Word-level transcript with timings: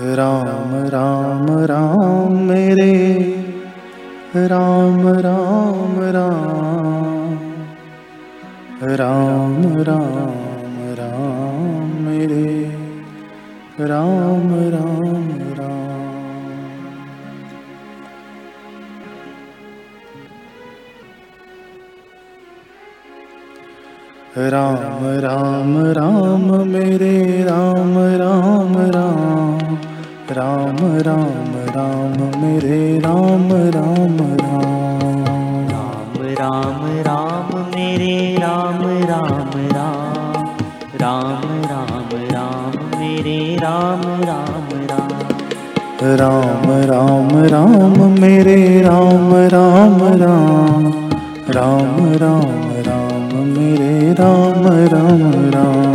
राम 0.00 0.74
राम 0.74 1.46
राम 1.58 2.32
मेरे। 2.32 3.22
राम 4.36 5.08
राम 5.08 6.00
राम। 6.00 7.52
राम 8.82 9.62
राम 9.82 10.76
राम 10.78 12.04
मेरे। 12.04 12.64
राम 13.80 14.54
राम 14.54 15.28
राम। 15.60 15.82
राम 24.38 25.04
राम 25.04 25.78
राम 25.78 26.68
मेरे। 26.68 27.42
राम 27.42 27.98
राम 27.98 28.78
राम 28.78 29.51
राम 30.36 30.76
राम 31.06 31.48
राम 31.74 32.14
मेरे 32.40 32.76
राम 32.98 33.48
राम 33.74 34.16
राम 34.40 35.16
राम 35.70 36.14
राम 36.38 36.78
राम 37.06 37.50
मेरे 37.74 38.14
राम 38.36 38.80
राम 39.10 39.50
राम 39.72 40.32
राम 41.02 41.44
राम 41.64 42.14
राम 42.32 42.78
मेरे 42.98 43.36
राम 43.56 44.02
राम 44.22 44.70
राम 44.90 45.12
राम 46.20 46.70
राम 46.90 47.30
राम 47.46 48.00
मेरे 48.20 48.58
राम 48.82 49.34
राम 49.54 50.00
राम 50.22 50.92
राम 51.50 51.96
राम 52.16 52.68
राम 52.88 53.34
मेरे 53.48 54.12
राम 54.12 54.66
राम 54.94 55.22
राम 55.54 55.91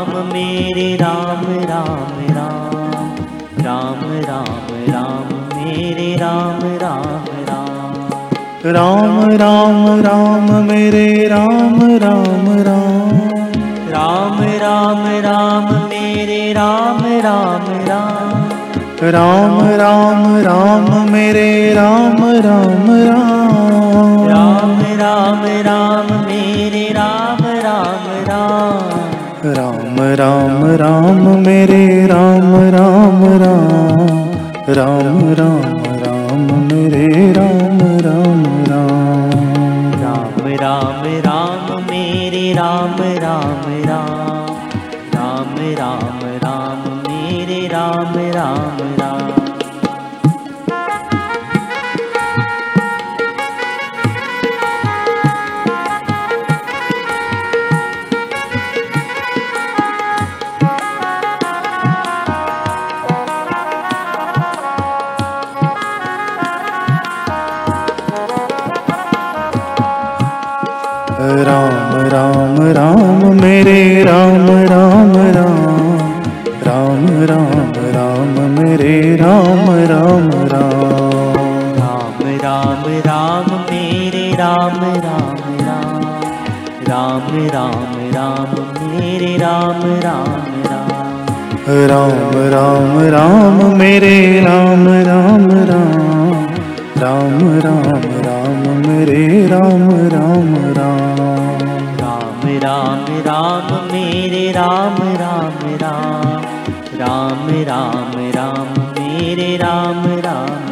राम 0.00 0.12
मेरे 0.26 0.84
राम 0.96 1.42
राम 1.70 2.12
राम 2.34 3.16
राम 3.64 3.98
राम 4.22 4.68
राम 4.88 5.26
मेरे 5.56 6.06
राम 6.16 6.60
राम 6.82 7.26
राम 7.48 8.70
राम 8.76 9.18
राम 9.32 9.84
राम 10.00 10.48
मेरे 10.64 11.04
राम 11.28 11.76
राम 12.04 12.48
राम 12.68 13.18
राम 13.90 14.40
राम 14.62 15.04
राम 15.26 15.68
मेरे 15.90 16.40
राम 16.52 17.04
राम 17.20 17.68
राम 17.88 19.10
राम 19.10 19.60
राम 19.80 20.24
राम 20.46 20.90
मेरे 21.10 21.50
राम 21.74 22.24
राम 22.46 22.90
राम 23.04 23.68
राम 24.30 24.82
राम 25.00 25.44
राम 25.68 26.12
मेरे 26.26 26.88
राम 26.92 27.44
राम 27.64 28.08
राम 28.30 29.00
राम 29.44 29.89
राम 30.14 30.64
राम 30.64 31.38
मेरे 31.38 32.06
राम 32.06 32.54
राम 32.54 33.24
राम। 33.24 34.06
राम 34.68 35.32
राम 35.32 35.82
राम 35.84 36.64
मेरे 36.64 37.32
राम 37.32 37.78
राम 37.80 38.42
राम। 38.70 39.30
राम 40.02 40.54
राम 40.54 41.02
राम 41.04 41.82
मेरे 41.82 42.52
राम 42.52 42.96
राम 43.02 43.84
राम। 43.84 44.46
राम 45.14 45.54
राम 45.58 46.18
राम 46.24 46.78
मेरे 47.08 47.66
राम 47.66 48.14
राम 48.16 48.94
राम 48.94 49.19
राम 82.80 82.92
राम 83.06 83.46
मेरे 83.70 84.22
राम 84.32 84.76
राम 85.04 85.40
राम 85.60 86.04
राम 86.88 87.26
राम 87.46 87.96
राम 88.14 88.54
मेरे 88.92 89.36
राम 89.36 89.82
राम 90.04 90.46
राम 90.66 91.74
राम 91.90 92.32
राम 92.52 92.96
राम 93.14 93.58
मेरे 93.78 94.14
राम 94.40 94.86
राम 95.08 95.46
राम 95.70 96.08
राम 96.96 97.38
राम 97.58 98.08
राम 98.26 98.62
मेरे 98.86 99.46
राम 99.46 99.86
राम 100.14 100.54
राम 100.78 101.20
राम 102.00 102.48
राम 102.64 103.04
राम 103.26 103.92
मेरे 103.92 104.50
राम 104.52 104.96
राम 105.20 105.60
राम 105.82 106.42
राम 107.00 107.46
राम 107.64 108.18
राम 108.34 108.74
मेरे 108.98 109.56
राम 109.56 110.04
राम 110.20 110.69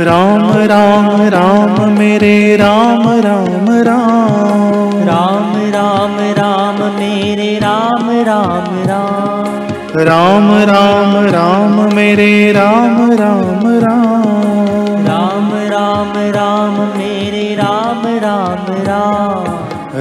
राम 0.00 0.42
राम 0.70 1.22
राम 1.28 1.72
मेरे 1.92 2.56
राम 2.56 3.02
राम 3.20 3.66
राम 3.86 5.00
राम 5.08 5.56
राम 5.72 6.14
राम 6.38 6.76
मेरे 6.98 7.48
राम 7.58 8.10
राम 8.28 8.68
राम 8.86 9.98
राम 10.00 10.46
राम 10.68 11.16
राम 11.26 11.74
मेरे 11.94 12.30
राम 12.52 13.10
राम 13.12 13.66
राम 13.84 15.02
राम 15.08 15.50
राम 15.72 16.12
राम 16.36 16.78
मेरे 16.96 17.44
राम 17.54 18.06
राम 18.18 18.66
राम 18.86 19.44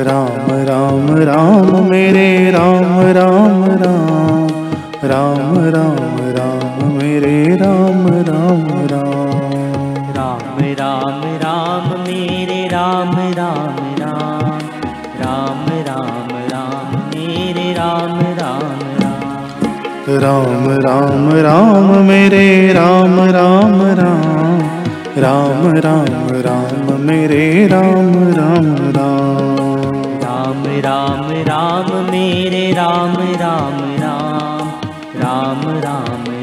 राम 0.03 0.52
राम 0.66 1.09
राम 1.24 1.90
मेरे 1.90 2.30
राम 2.52 3.00
राम 3.18 3.66
राम 3.84 4.47
राम 5.03 5.57
राम 5.69 6.18
राम 6.38 6.94
मेरे 6.94 7.38
राम 7.56 8.06
राम 20.09 20.69
राम 20.79 21.29
राम 21.35 21.90
मेरे 22.06 22.73
राम 22.73 23.19
राम 23.29 23.81
राम 23.97 24.62
राम 25.18 25.66
राम 25.78 26.29
राम 26.41 27.01
मेरे 27.01 27.68
राम 27.68 28.13
राम 28.34 28.69
राम 28.97 29.68
राम 30.23 30.63
राम 30.85 31.31
राम 31.50 31.91
मेरे 32.12 32.72
राम 32.72 33.18
राम 33.35 33.84
राम 34.00 34.63
राम 35.19 35.69
राम 35.79 36.37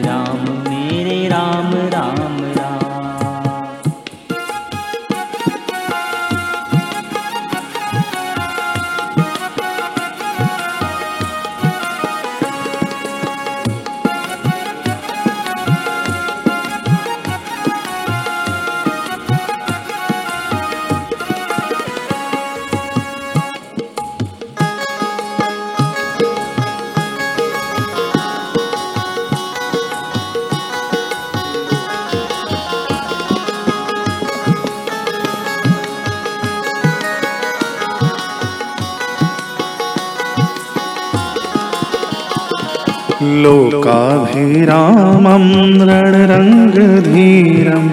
लोकाभिरामं 43.44 45.44
रणरङ्गधीरं 45.88 47.86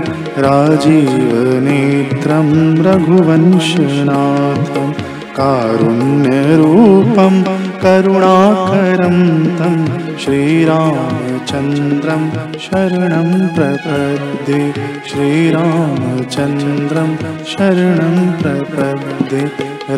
राजीवनेत्रं 0.46 2.50
रघुवंशनाथं 2.88 4.90
कारुण्यरूपं 5.38 7.36
करुणाकरं 7.84 9.18
तं 9.60 9.76
श्रीरामचन्द्रं 10.24 12.24
शरणं 12.66 13.30
प्रपद्ये 13.56 14.62
श्रीरामचन्द्रं 15.12 17.10
शरणं 17.54 18.18
प्रपद्ये 18.42 19.44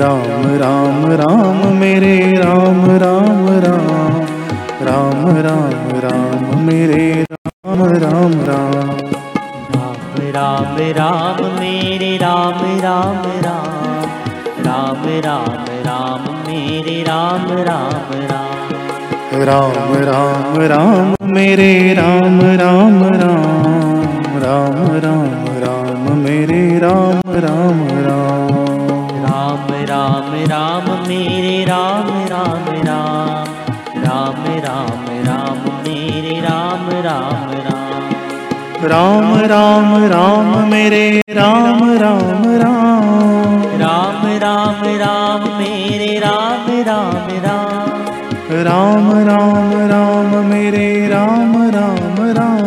राम 0.01 0.45
राम 0.61 1.01
राम 1.21 1.59
मेरे 1.79 2.15
राम 2.37 2.79
राम 3.03 3.42
मेरे 6.73 7.25
राम 7.31 7.83
राम 7.83 8.31
राम। 8.33 8.97
राम 9.73 10.21
राम 10.35 10.77
राम 10.77 11.59
मेरे 11.59 12.17
राम 12.17 12.79
राम 12.79 13.19
राम। 13.41 13.83
राम 14.63 15.03
राम 15.05 15.65
राम 15.69 16.21
मेरे 16.47 17.01
राम 17.01 17.45
राम 17.51 18.13
राम। 18.13 19.43
राम 19.43 19.93
राम 19.93 20.59
राम 20.61 21.15
मेरे 21.35 21.93
राम 21.93 22.41
राम 22.41 23.03
राम 23.03 23.32
राम 38.83 39.27
राम 39.45 39.91
राम 40.05 40.47
मेरे 40.69 41.05
राम 41.29 41.83
राम 41.97 42.41
राम 42.61 43.05
राम 43.81 44.25
राम 44.37 44.81
राम 44.97 45.43
मेरे 45.57 46.07
राम 46.19 46.65
राम 46.87 47.29
राम 47.45 48.51
राम 48.67 49.07
राम 49.27 49.71
राम 49.89 50.35
मेरे 50.45 50.87
राम 51.07 51.55
राम 51.75 52.19
राम 52.31 52.65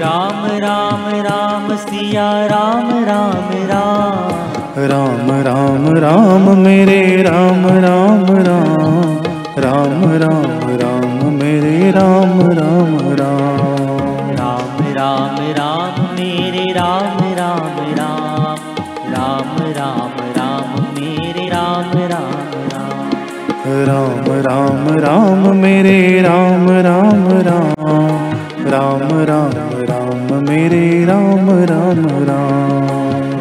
राम 0.00 0.46
राम 0.58 1.04
राम 1.20 1.76
सिया 1.76 2.30
राम 2.46 2.90
राम 3.04 3.52
राम 3.70 4.80
राम 4.92 5.30
राम 5.42 5.88
राम 5.96 6.48
मेरे 6.58 7.00
राम 7.22 7.66
राम 7.78 8.26
राम 8.48 9.06
राम 9.58 10.04
राम 10.24 10.68
राम 10.82 11.32
मेरे 11.34 11.90
राम 11.90 12.40
राम 12.52 12.96
राम 13.12 13.37
राम 23.88 24.28
राम 24.40 24.88
राम 24.98 25.56
मेरे 25.56 25.98
राम 26.22 26.68
राम 26.86 27.24
राम 27.48 27.84
राम 28.68 29.08
राम 29.22 29.72
राम 29.90 30.32
मेरे 30.48 30.84
राम 31.04 31.50
राम 31.70 32.06
राम 32.28 32.88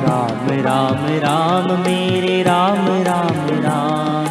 राम 0.05 0.49
राम 0.65 1.05
राम 1.25 1.71
मेरे 1.79 2.41
राम 2.43 2.87
राम 3.03 3.45
राम 3.65 4.25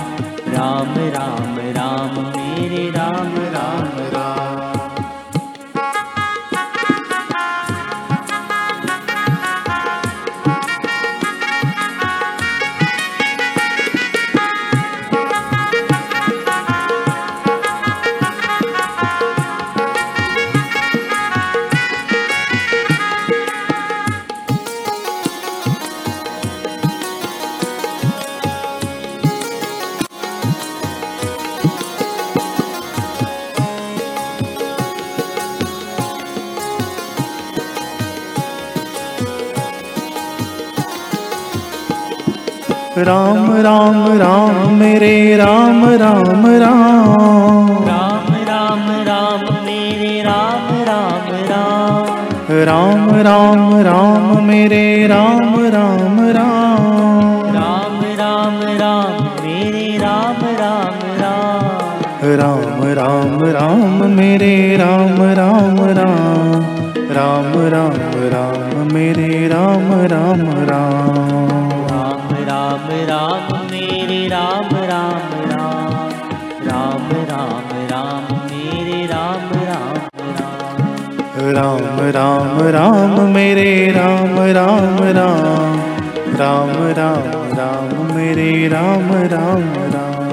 राम 0.54 0.94
राम 1.16 1.58
राम 1.78 2.35
राम 42.98 43.50
राम 43.56 43.96
राम 44.19 44.72
मेरे 44.72 45.37
राम 45.37 45.84
राम 46.00 46.46
राम 46.60 47.75
राम 47.88 48.28
राम 48.44 48.84
राम 49.08 49.43
मेरे 49.64 50.22
राम 50.22 50.69
राम 50.82 51.26
राम 51.50 52.06
राम 52.64 53.10
राम 53.20 53.75
राम 53.81 54.44
मेरे 54.44 55.06
राम 55.06 55.54
राम 55.66 56.16
राम 56.31 57.44
राम 57.56 58.00
राम 58.14 58.56
राम 58.70 59.43
मेरे 59.44 59.96
राम 59.98 60.40
राम 60.56 60.96
राम 61.20 62.25
राम 62.40 62.82
राम 62.93 63.44
राम 63.50 64.06
मेरे 64.10 64.54
राम 64.76 65.22
राम 65.34 65.78
राम 65.98 66.76
राम 67.12 67.52
राम 67.69 68.00
राम 68.32 68.94
मेरे 68.94 69.46
राम 69.48 69.93
राम 70.12 70.40
राम 70.70 70.95
राम 82.14 82.58
राम 82.75 83.20
मेरे 83.31 83.70
राम 83.93 84.35
राम 84.56 84.99
राम 85.17 85.56
राम 86.37 86.70
राम 86.99 87.25
राम 87.56 88.14
मेरे 88.14 88.69
राम 88.69 89.08
राम 89.32 89.64
राम 89.94 90.29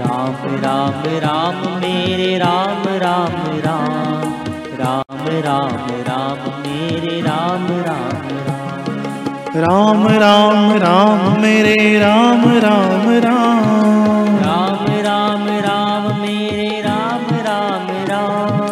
राम 0.00 0.36
राम 0.62 1.02
राम 1.24 1.60
मेरे 1.82 2.30
राम 2.38 2.86
राम 3.02 3.36
राम 3.66 4.32
राम 4.80 5.26
राम 5.44 5.90
राम 6.06 6.48
मेरे 6.64 7.20
राम 7.20 7.66
राम 7.84 8.16
राम 8.38 8.54
राम 9.56 10.06
राम 10.18 10.72
राम 10.78 11.40
मेरे 11.42 11.76
राम 11.98 12.48
राम 12.64 13.08
राम 13.26 13.84
राम 14.42 14.86
राम 15.04 15.46
राम 15.66 16.10
मेरे 16.20 16.80
राम 16.80 17.28
राम 17.46 17.86
राम 18.08 18.64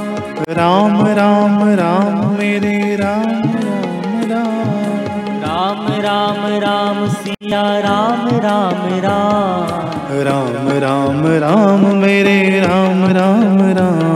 राम 0.59 1.07
राम 1.17 1.63
राम 1.79 2.22
मेरे 2.43 2.97
राम 2.97 3.43
राम 3.51 4.15
राम 4.31 5.43
राम 5.43 5.83
राम 6.05 6.41
राम 6.63 6.97
सिया 7.09 7.61
राम 7.79 8.25
राम 8.45 8.81
राम 9.05 10.09
राम 10.29 10.71
राम 10.85 11.21
राम 11.45 11.85
मेरे 11.97 12.35
राम 12.61 13.05
राम 13.19 13.61
राम 13.79 14.11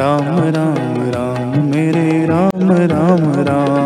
राम 0.00 0.30
राम 0.56 0.96
राम 1.16 1.60
मेरे 1.66 2.06
राम 2.26 2.72
राम 2.94 3.28
राम 3.42 3.84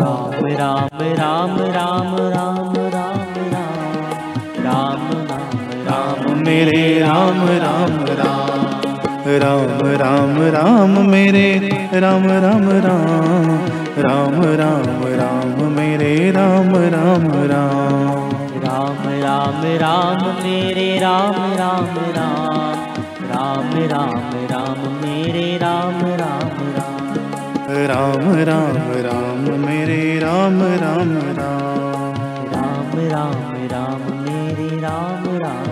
राम 0.00 0.46
राम 0.62 0.98
राम 1.20 1.20
राम 1.20 1.60
राम 1.76 2.16
राम 2.30 2.74
राम 2.96 3.30
राम 4.64 5.06
राम 5.28 5.38
राम 5.90 6.44
मेरे 6.46 6.82
राम 7.00 7.46
राम 7.60 8.04
राम 8.20 8.29
राम 9.38 9.80
राम 10.00 10.36
राम 10.52 10.90
मेरे 11.10 11.48
राम 11.94 12.26
राम 12.44 12.64
राम 12.84 13.48
राम 13.98 14.42
राम 14.60 15.04
राम 15.14 15.62
मेरे 15.72 16.30
राम 16.30 16.70
राम 16.94 17.26
राम 17.50 17.86
राम 18.64 19.02
राम 19.22 19.62
राम 19.80 20.24
मेरे 20.44 20.88
राम 20.98 21.34
राम 21.54 21.94
राम 22.16 22.80
राम 23.30 23.70
राम 23.92 24.32
राम 24.50 24.82
मेरे 25.02 25.46
राम 25.58 26.00
राम 26.20 26.58
राम 26.76 27.00
राम 27.86 28.28
राम 28.44 28.92
राम 29.02 29.50
मेरे 29.66 30.02
राम 30.18 30.62
राम 30.82 31.12
राम 31.38 31.76
राम 32.52 32.98
राम 33.12 33.54
राम 33.72 34.02
मेरे 34.22 34.68
राम 34.80 35.24
राम 35.36 35.69